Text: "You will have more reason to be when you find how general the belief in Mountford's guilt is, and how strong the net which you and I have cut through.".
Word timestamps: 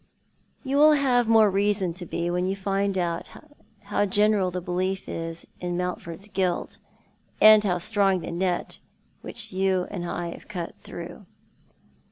"You 0.63 0.77
will 0.77 0.93
have 0.93 1.27
more 1.27 1.51
reason 1.51 1.93
to 1.93 2.07
be 2.07 2.31
when 2.31 2.47
you 2.47 2.55
find 2.55 2.97
how 2.97 4.05
general 4.07 4.49
the 4.49 4.59
belief 4.59 5.07
in 5.07 5.77
Mountford's 5.77 6.27
guilt 6.27 6.69
is, 6.69 6.79
and 7.39 7.63
how 7.63 7.77
strong 7.77 8.21
the 8.21 8.31
net 8.31 8.79
which 9.21 9.51
you 9.53 9.85
and 9.91 10.03
I 10.09 10.29
have 10.29 10.47
cut 10.47 10.73
through.". 10.81 11.27